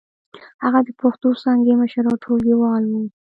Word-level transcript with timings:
هغه 0.63 0.79
د 0.87 0.89
پښتو 1.01 1.27
څانګې 1.43 1.73
مشر 1.81 2.03
او 2.09 2.15
ټولګيوال 2.23 2.83
و. 2.91 2.93